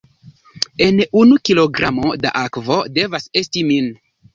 [0.85, 3.97] En unu kilogramo da akvo, devas esti min.